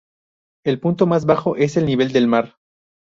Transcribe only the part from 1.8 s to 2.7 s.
nivel del mar.